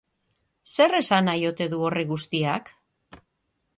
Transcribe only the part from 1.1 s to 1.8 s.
nahi ote